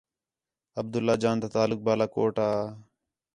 عبداللہ 0.81 1.15
جان 1.21 1.35
تا 1.41 1.47
تعلق 1.55 1.79
بالا 1.85 2.05
کوٹ 2.13 2.35
وا 2.39 2.49
ہے 2.55 2.65